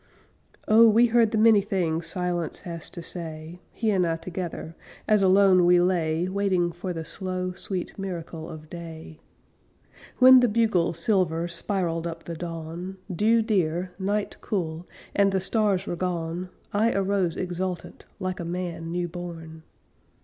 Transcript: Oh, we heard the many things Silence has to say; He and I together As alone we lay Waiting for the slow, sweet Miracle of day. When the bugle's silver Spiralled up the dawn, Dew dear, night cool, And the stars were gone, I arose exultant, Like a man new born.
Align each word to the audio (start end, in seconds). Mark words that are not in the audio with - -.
Oh, 0.67 0.89
we 0.89 1.05
heard 1.13 1.29
the 1.29 1.37
many 1.37 1.61
things 1.61 2.07
Silence 2.07 2.61
has 2.61 2.89
to 2.89 3.03
say; 3.03 3.59
He 3.71 3.91
and 3.91 4.03
I 4.03 4.15
together 4.15 4.75
As 5.07 5.21
alone 5.21 5.63
we 5.63 5.79
lay 5.79 6.27
Waiting 6.27 6.71
for 6.71 6.91
the 6.91 7.05
slow, 7.05 7.51
sweet 7.53 7.99
Miracle 7.99 8.49
of 8.49 8.67
day. 8.67 9.19
When 10.17 10.39
the 10.39 10.47
bugle's 10.47 10.97
silver 10.97 11.47
Spiralled 11.47 12.07
up 12.07 12.23
the 12.23 12.33
dawn, 12.33 12.97
Dew 13.15 13.43
dear, 13.43 13.91
night 13.99 14.37
cool, 14.41 14.87
And 15.15 15.31
the 15.31 15.39
stars 15.39 15.85
were 15.85 15.95
gone, 15.95 16.49
I 16.73 16.91
arose 16.93 17.37
exultant, 17.37 18.05
Like 18.19 18.39
a 18.39 18.43
man 18.43 18.91
new 18.91 19.07
born. 19.07 19.61